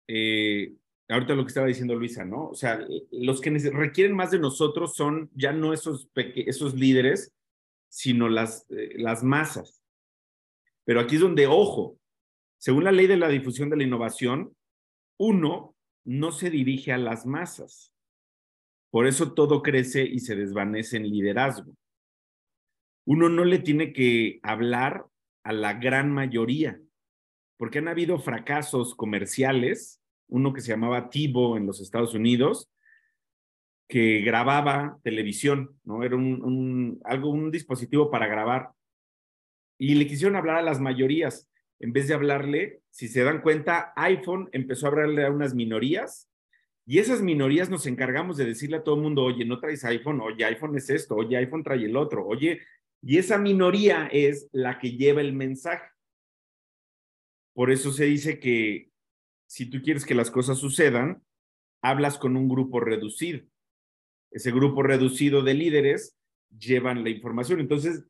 [0.08, 0.74] eh,
[1.08, 2.50] ahorita lo que estaba diciendo Luisa, ¿no?
[2.50, 7.32] O sea, los que requieren más de nosotros son ya no esos, esos líderes,
[7.88, 9.82] sino las, eh, las masas.
[10.84, 11.98] Pero aquí es donde, ojo,
[12.58, 14.56] según la ley de la difusión de la innovación,
[15.18, 17.92] uno no se dirige a las masas.
[18.90, 21.74] Por eso todo crece y se desvanece en liderazgo
[23.08, 25.06] uno no le tiene que hablar
[25.42, 26.78] a la gran mayoría,
[27.56, 32.68] porque han habido fracasos comerciales, uno que se llamaba Tivo en los Estados Unidos,
[33.88, 36.04] que grababa televisión, ¿no?
[36.04, 38.70] Era un, algo, un dispositivo para grabar.
[39.78, 41.48] Y le quisieron hablar a las mayorías,
[41.80, 46.28] en vez de hablarle, si se dan cuenta, iPhone empezó a hablarle a unas minorías
[46.90, 50.22] y esas minorías nos encargamos de decirle a todo el mundo, oye, no traes iPhone,
[50.22, 52.62] oye, iPhone es esto, oye, iPhone trae el otro, oye,
[53.02, 55.86] y esa minoría es la que lleva el mensaje.
[57.52, 58.90] Por eso se dice que
[59.46, 61.22] si tú quieres que las cosas sucedan,
[61.82, 63.40] hablas con un grupo reducido.
[64.30, 66.16] Ese grupo reducido de líderes
[66.58, 67.60] llevan la información.
[67.60, 68.04] Entonces,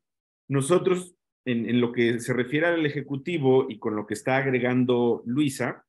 [0.47, 5.85] nosotros, en, lo que se refiere al Ejecutivo y con lo que está agregando Luisa,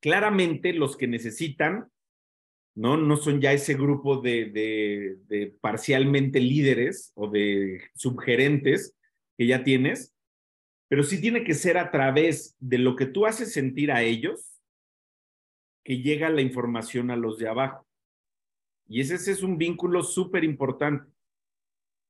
[0.00, 1.88] claramente los que necesitan
[2.78, 2.96] ¿no?
[2.96, 8.96] No son ya ese grupo de, de, parcialmente líderes o de subgerentes
[9.36, 10.14] que ya tienes,
[10.86, 14.60] pero sí tiene que ser a través de lo que tú haces sentir a ellos
[15.84, 17.87] que llega la información a los de abajo.
[18.88, 21.10] Y ese, es un vínculo súper importante.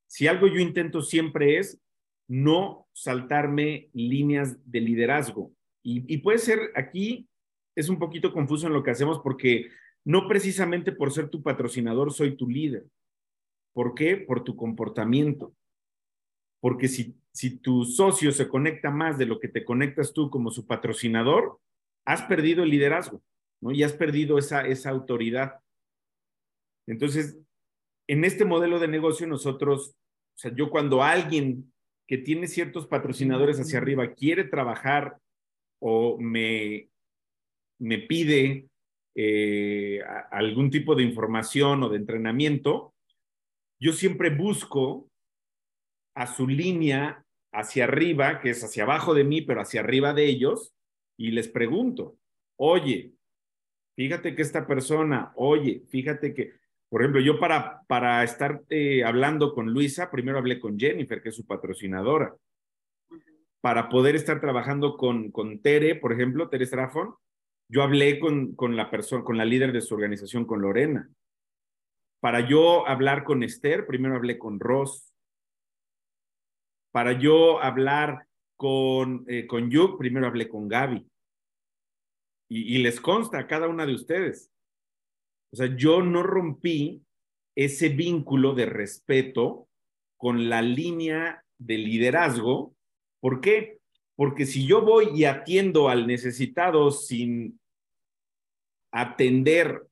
[0.06, 1.80] Si algo yo intento siempre es
[2.28, 5.52] no saltarme líneas de liderazgo.
[5.82, 7.28] Y, y puede ser aquí,
[7.74, 9.68] es un poquito confuso en lo que hacemos porque
[10.04, 12.86] no precisamente por ser tu patrocinador soy tu líder.
[13.74, 14.16] ¿Por qué?
[14.16, 15.54] Por tu comportamiento.
[16.60, 20.50] Porque si, si tu socio se conecta más de lo que te conectas tú como
[20.50, 21.60] su patrocinador,
[22.04, 23.22] has perdido el liderazgo,
[23.60, 23.70] ¿no?
[23.70, 25.60] Y has perdido esa, esa autoridad.
[26.88, 27.38] Entonces,
[28.08, 31.72] en este modelo de negocio nosotros, o sea, yo cuando alguien
[32.06, 35.18] que tiene ciertos patrocinadores hacia arriba quiere trabajar
[35.80, 36.88] o me,
[37.78, 38.66] me pide
[39.14, 42.94] eh, algún tipo de información o de entrenamiento,
[43.78, 45.10] yo siempre busco
[46.14, 50.24] a su línea hacia arriba, que es hacia abajo de mí, pero hacia arriba de
[50.24, 50.72] ellos,
[51.18, 52.16] y les pregunto,
[52.56, 53.12] oye,
[53.96, 56.54] fíjate que esta persona, oye, fíjate que,
[56.88, 61.28] por ejemplo, yo para, para estar eh, hablando con Luisa, primero hablé con Jennifer, que
[61.28, 62.34] es su patrocinadora.
[63.60, 67.14] Para poder estar trabajando con, con Tere, por ejemplo, Tere Strafon,
[67.68, 71.10] yo hablé con, con la persona, con la líder de su organización, con Lorena.
[72.20, 75.12] Para yo hablar con Esther, primero hablé con Ross.
[76.90, 81.06] Para yo hablar con, eh, con Yuk, primero hablé con Gaby.
[82.48, 84.50] Y, y les consta a cada una de ustedes.
[85.52, 87.02] O sea, yo no rompí
[87.56, 89.68] ese vínculo de respeto
[90.16, 92.74] con la línea de liderazgo.
[93.20, 93.78] ¿Por qué?
[94.16, 97.60] Porque si yo voy y atiendo al necesitado sin
[98.92, 99.86] atender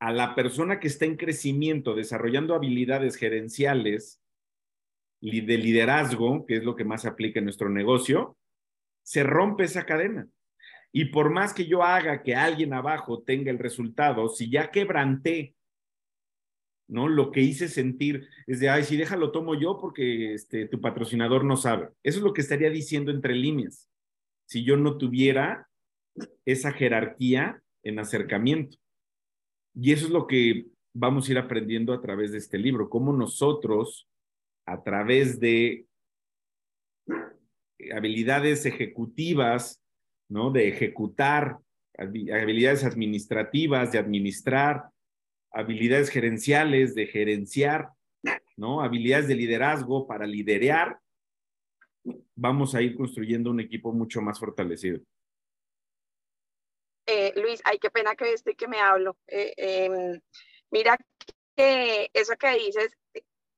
[0.00, 4.20] a la persona que está en crecimiento, desarrollando habilidades gerenciales
[5.20, 8.36] de liderazgo, que es lo que más se aplica en nuestro negocio,
[9.02, 10.28] se rompe esa cadena.
[10.94, 15.54] Y por más que yo haga que alguien abajo tenga el resultado, si ya quebranté
[16.86, 17.08] ¿no?
[17.08, 21.44] Lo que hice sentir es de, ay, sí, déjalo, tomo yo porque este, tu patrocinador
[21.44, 21.88] no sabe.
[22.02, 23.88] Eso es lo que estaría diciendo entre líneas,
[24.46, 25.68] si yo no tuviera
[26.44, 28.76] esa jerarquía en acercamiento.
[29.74, 33.12] Y eso es lo que vamos a ir aprendiendo a través de este libro, cómo
[33.12, 34.08] nosotros
[34.66, 35.86] a través de
[37.92, 39.83] habilidades ejecutivas,
[40.34, 40.50] ¿no?
[40.50, 41.58] De ejecutar,
[41.96, 44.86] habilidades administrativas, de administrar,
[45.52, 47.90] habilidades gerenciales, de gerenciar,
[48.56, 48.80] ¿no?
[48.82, 50.98] Habilidades de liderazgo para liderear,
[52.34, 54.98] vamos a ir construyendo un equipo mucho más fortalecido.
[57.06, 59.16] Eh, Luis, ay, qué pena que estoy que me hablo.
[59.28, 60.20] Eh, em,
[60.72, 60.98] mira
[61.54, 62.90] que eso que dices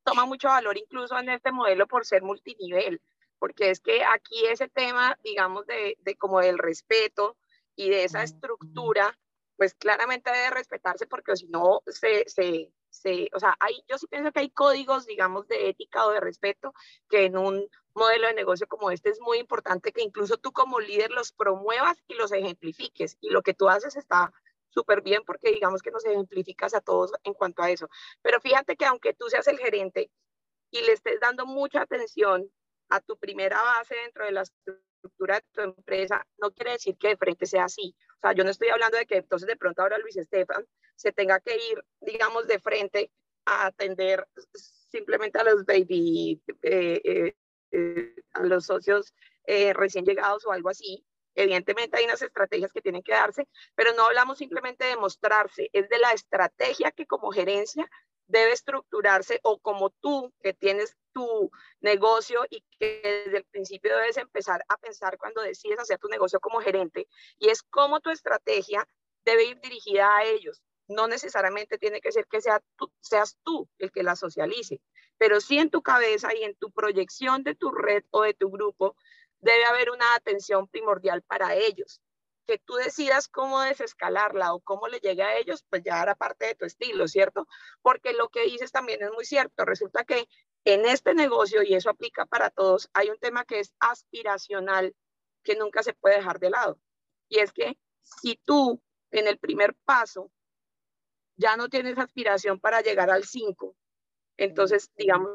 [0.05, 3.01] toma mucho valor incluso en este modelo por ser multinivel,
[3.39, 7.37] porque es que aquí ese tema, digamos, de, de como del respeto
[7.75, 9.19] y de esa estructura,
[9.57, 14.07] pues claramente debe respetarse porque si no se, se, se, o sea, hay, yo sí
[14.07, 16.73] pienso que hay códigos, digamos, de ética o de respeto
[17.09, 20.81] que en un modelo de negocio como este es muy importante que incluso tú como
[20.81, 23.17] líder los promuevas y los ejemplifiques.
[23.21, 24.33] Y lo que tú haces está
[24.69, 27.89] súper bien porque digamos que nos ejemplificas a todos en cuanto a eso.
[28.23, 30.11] Pero fíjate que aunque tú seas el gerente
[30.71, 32.51] y le estés dando mucha atención
[32.89, 37.09] a tu primera base dentro de la estructura de tu empresa, no quiere decir que
[37.09, 37.95] de frente sea así.
[38.17, 41.13] O sea, yo no estoy hablando de que entonces de pronto ahora Luis Estefan se
[41.13, 43.11] tenga que ir, digamos, de frente
[43.45, 47.37] a atender simplemente a los baby, eh, eh,
[47.71, 49.15] eh, a los socios
[49.47, 51.07] recién llegados o algo así.
[51.37, 55.89] Evidentemente hay unas estrategias que tienen que darse, pero no hablamos simplemente de mostrarse, es
[55.89, 57.89] de la estrategia que como gerencia
[58.29, 61.51] debe estructurarse o como tú que tienes tu
[61.81, 66.41] negocio y que desde el principio debes empezar a pensar cuando decides hacer tu negocio
[66.41, 67.09] como gerente
[67.39, 68.87] y es cómo tu estrategia
[69.25, 70.63] debe ir dirigida a ellos.
[70.89, 74.81] No necesariamente tiene que ser que sea tú, seas tú el que la socialice,
[75.19, 78.51] pero sí en tu cabeza y en tu proyección de tu red o de tu
[78.51, 78.97] grupo
[79.41, 82.01] debe haber una atención primordial para ellos
[82.47, 86.47] que tú decidas cómo desescalarla o cómo le llegue a ellos, pues ya hará parte
[86.47, 87.47] de tu estilo, ¿cierto?
[87.83, 89.65] Porque lo que dices también es muy cierto.
[89.65, 90.29] Resulta que
[90.65, 94.95] en este negocio, y eso aplica para todos, hay un tema que es aspiracional,
[95.43, 96.79] que nunca se puede dejar de lado.
[97.29, 100.31] Y es que si tú en el primer paso
[101.37, 103.77] ya no tienes aspiración para llegar al 5,
[104.39, 105.31] entonces, digamos,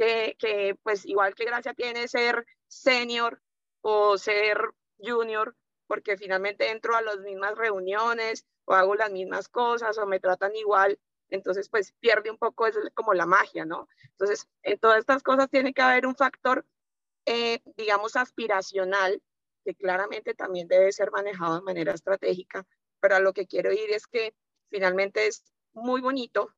[0.00, 3.42] que, pues igual que gracia tiene ser senior
[3.82, 4.58] o ser
[4.98, 10.20] junior, porque finalmente entro a las mismas reuniones o hago las mismas cosas o me
[10.20, 10.98] tratan igual,
[11.28, 13.88] entonces pues pierde un poco es como la magia, ¿no?
[14.12, 16.66] Entonces, en todas estas cosas tiene que haber un factor,
[17.26, 19.22] eh, digamos, aspiracional,
[19.64, 22.66] que claramente también debe ser manejado de manera estratégica,
[23.00, 24.34] pero a lo que quiero ir es que
[24.70, 26.54] finalmente es muy bonito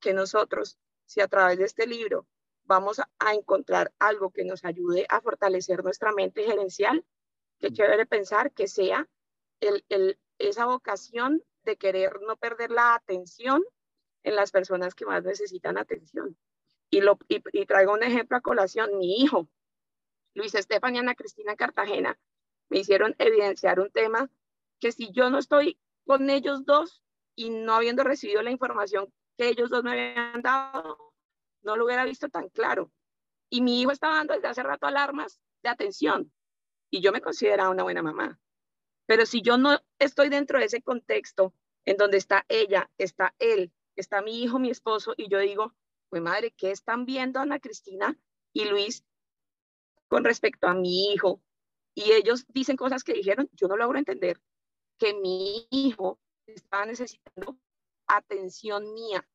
[0.00, 2.26] que nosotros, si a través de este libro
[2.66, 7.04] vamos a encontrar algo que nos ayude a fortalecer nuestra mente gerencial,
[7.58, 9.08] que quiere pensar que sea
[9.60, 13.62] el, el, esa vocación de querer no perder la atención
[14.22, 16.36] en las personas que más necesitan atención.
[16.90, 18.98] Y, lo, y, traigo un ejemplo a colación.
[18.98, 19.48] Mi hijo,
[20.34, 22.18] Luis Estefan y Ana Cristina Cartagena,
[22.68, 24.30] me hicieron evidenciar un tema
[24.80, 27.02] que si yo no estoy con ellos dos
[27.34, 31.14] y no habiendo recibido la información que ellos dos me habían dado,
[31.66, 32.90] no lo hubiera visto tan claro.
[33.50, 36.32] Y mi hijo estaba dando desde hace rato alarmas de atención
[36.90, 38.40] y yo me consideraba una buena mamá.
[39.06, 41.52] Pero si yo no estoy dentro de ese contexto
[41.84, 45.74] en donde está ella, está él, está mi hijo, mi esposo, y yo digo,
[46.08, 48.18] pues madre, ¿qué están viendo Ana Cristina
[48.52, 49.04] y Luis
[50.08, 51.42] con respecto a mi hijo?
[51.94, 54.40] Y ellos dicen cosas que dijeron, yo no logro entender
[54.98, 57.58] que mi hijo está necesitando
[58.06, 59.26] atención mía,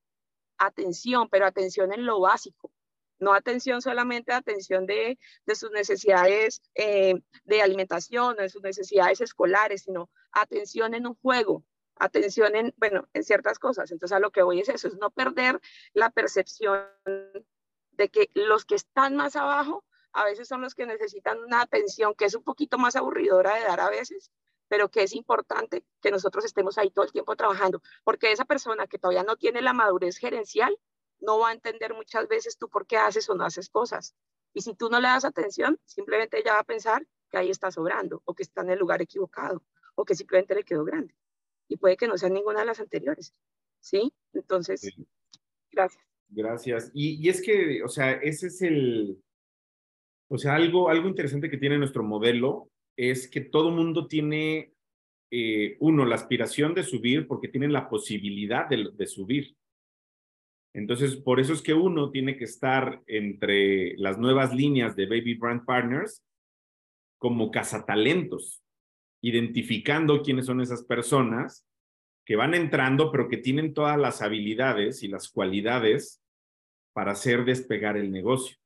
[0.61, 2.71] atención, pero atención en lo básico,
[3.19, 9.83] no atención solamente atención de, de sus necesidades eh, de alimentación, de sus necesidades escolares,
[9.83, 11.63] sino atención en un juego,
[11.95, 13.91] atención en, bueno, en ciertas cosas.
[13.91, 15.59] Entonces a lo que voy es eso, es no perder
[15.93, 16.83] la percepción
[17.91, 19.83] de que los que están más abajo
[20.13, 23.61] a veces son los que necesitan una atención que es un poquito más aburridora de
[23.61, 24.31] dar a veces,
[24.71, 28.87] pero que es importante que nosotros estemos ahí todo el tiempo trabajando, porque esa persona
[28.87, 30.73] que todavía no tiene la madurez gerencial
[31.19, 34.15] no va a entender muchas veces tú por qué haces o no haces cosas.
[34.53, 37.69] Y si tú no le das atención, simplemente ella va a pensar que ahí está
[37.69, 39.61] sobrando o que está en el lugar equivocado
[39.93, 41.13] o que simplemente le quedó grande.
[41.67, 43.33] Y puede que no sea ninguna de las anteriores.
[43.81, 44.13] ¿Sí?
[44.31, 44.89] Entonces,
[45.69, 46.05] gracias.
[46.29, 46.91] Gracias.
[46.93, 49.21] Y, y, es que, o sea, ese es el,
[50.29, 54.73] o sea, algo, algo interesante que tiene nuestro modelo es que todo mundo tiene,
[55.31, 59.55] eh, uno, la aspiración de subir porque tienen la posibilidad de, subir.
[60.73, 65.35] Entonces, por eso es que uno tiene que estar entre las nuevas líneas de Baby
[65.35, 66.23] Brand Partners
[67.17, 68.63] como cazatalentos,
[69.21, 71.67] identificando quiénes son esas personas
[72.25, 76.21] que van entrando, pero que tienen todas las habilidades y las cualidades
[76.93, 78.57] para hacer despegar el negocio.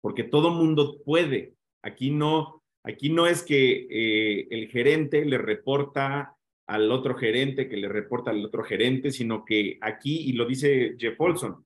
[0.00, 1.54] Porque todo mundo puede.
[1.82, 7.76] Aquí no, aquí no es que eh, el gerente le reporta al otro gerente, que
[7.76, 11.64] le reporta al otro gerente, sino que aquí, y lo dice Jeff Olson,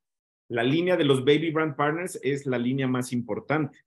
[0.48, 3.78] la línea de los Baby Brand Partners es la línea más importante.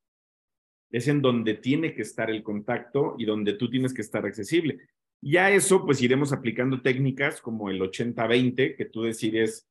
[0.91, 4.79] Es en donde tiene que estar el contacto y donde tú tienes que estar accesible.
[5.21, 9.67] Ya eso, pues iremos aplicando técnicas como el 80-20, que tú decides,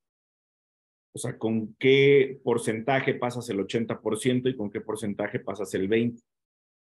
[1.15, 6.23] o sea, con qué porcentaje pasas el 80% y con qué porcentaje pasas el 20%.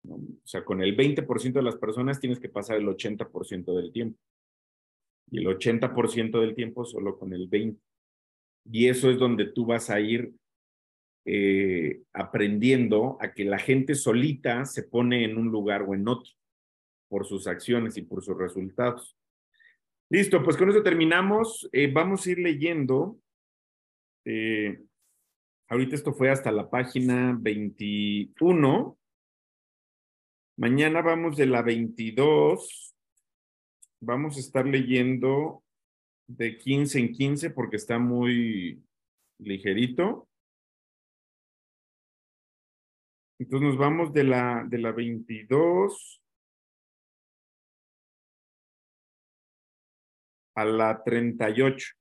[0.10, 4.20] O sea, con el 20% de las personas tienes que pasar el 80% del tiempo.
[5.32, 7.80] Y el 80% del tiempo solo con el 20%.
[8.72, 10.34] Y eso es donde tú vas a ir
[11.26, 16.32] eh, aprendiendo a que la gente solita se pone en un lugar o en otro
[17.08, 19.16] por sus acciones y por sus resultados.
[20.10, 21.68] Listo, pues con eso terminamos.
[21.72, 23.20] Eh, vamos a ir leyendo.
[24.24, 24.80] Eh,
[25.68, 28.98] ahorita esto fue hasta la página 21.
[30.58, 32.96] Mañana vamos de la 22.
[34.00, 35.66] Vamos a estar leyendo
[36.28, 38.82] de 15 en 15 porque está muy
[39.38, 40.30] ligerito.
[43.38, 46.22] Entonces nos vamos de la, de la 22
[50.56, 51.96] a la 38.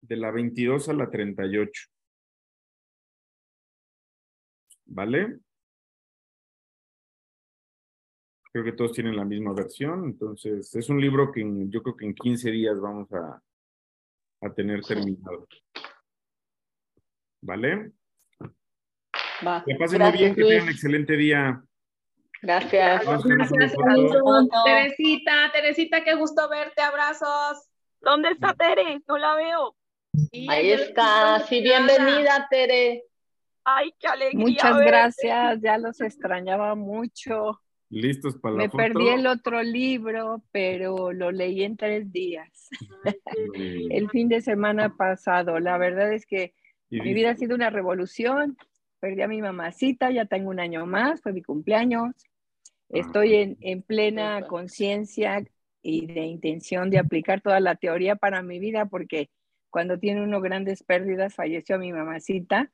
[0.00, 1.91] De la 22 a la 38.
[4.94, 5.38] ¿Vale?
[8.52, 12.04] Creo que todos tienen la misma versión, entonces es un libro que yo creo que
[12.04, 13.42] en 15 días vamos a,
[14.42, 15.48] a tener terminado.
[17.40, 17.92] ¿Vale?
[19.44, 19.64] Va.
[19.66, 21.64] Que pasen muy bien, que tengan un excelente día.
[22.42, 23.02] Gracias.
[23.02, 23.74] Gracias,
[24.64, 27.66] Teresita, Teresita, qué gusto verte, abrazos.
[28.02, 29.00] ¿Dónde está Tere?
[29.08, 29.74] No la veo.
[30.50, 33.04] Ahí está, sí, bienvenida, Tere.
[33.64, 34.40] Ay, qué alegría.
[34.40, 37.60] Muchas gracias, ya los extrañaba mucho.
[37.88, 42.70] Listos para la Me perdí el otro libro, pero lo leí en tres días.
[43.90, 45.60] el fin de semana pasado.
[45.60, 46.54] La verdad es que
[46.88, 48.56] mi vida ha sido una revolución.
[48.98, 52.14] Perdí a mi mamacita, ya tengo un año más, fue mi cumpleaños.
[52.88, 55.42] Estoy en, en plena conciencia
[55.82, 59.28] y de intención de aplicar toda la teoría para mi vida, porque
[59.70, 62.70] cuando tiene uno grandes pérdidas, falleció mi mamacita,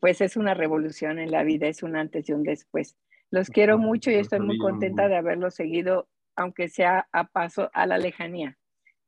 [0.00, 2.96] pues es una revolución en la vida, es un antes y un después.
[3.30, 7.86] Los quiero mucho y estoy muy contenta de haberlo seguido, aunque sea a paso a
[7.86, 8.56] la lejanía.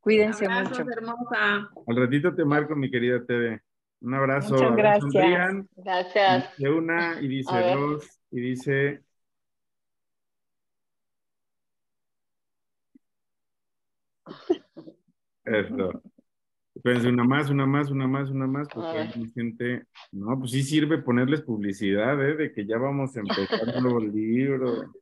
[0.01, 0.91] Cuídense Abrazos, mucho.
[0.91, 1.69] hermosa.
[1.87, 3.61] Al ratito te marco, mi querida Tere.
[4.01, 4.55] Un abrazo.
[4.55, 5.13] Muchas gracias.
[5.13, 5.69] Sonrían.
[5.75, 6.57] Gracias.
[6.57, 9.03] Dice una y dice dos y dice.
[15.45, 16.01] Eso.
[16.79, 19.83] Espérense, una más, una más, una más, una más, porque hay gente.
[20.13, 22.37] No, pues sí sirve ponerles publicidad, ¿eh?
[22.37, 24.93] De que ya vamos a empezar un nuevo libro.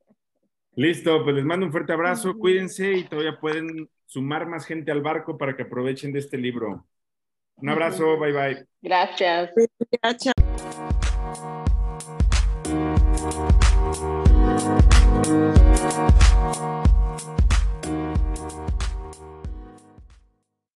[0.76, 5.04] Listo, pues les mando un fuerte abrazo, cuídense y todavía pueden sumar más gente al
[5.04, 6.88] barco para que aprovechen de este libro.
[7.58, 8.66] Un abrazo, bye bye.
[8.82, 9.52] Gracias.
[10.02, 10.34] Gracias.